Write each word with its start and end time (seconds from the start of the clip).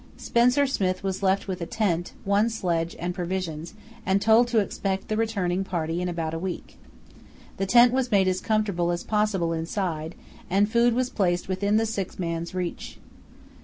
Spencer 0.17 0.65
Smith 0.65 1.03
was 1.03 1.21
left 1.21 1.47
with 1.47 1.61
a 1.61 1.67
tent, 1.67 2.13
one 2.25 2.49
sledge, 2.49 2.95
and 2.97 3.13
provisions, 3.13 3.75
and 4.03 4.19
told 4.19 4.47
to 4.47 4.57
expect 4.57 5.09
the 5.09 5.15
returning 5.15 5.63
party 5.63 6.01
in 6.01 6.09
about 6.09 6.33
a 6.33 6.39
week. 6.39 6.79
The 7.57 7.67
tent 7.67 7.93
was 7.93 8.09
made 8.09 8.27
as 8.27 8.41
comfortable 8.41 8.89
as 8.89 9.03
possible 9.03 9.53
inside, 9.53 10.15
and 10.49 10.67
food 10.67 10.95
was 10.95 11.11
placed 11.11 11.47
within 11.47 11.77
the 11.77 11.85
sick 11.85 12.17
man's 12.17 12.55
reach. 12.55 12.97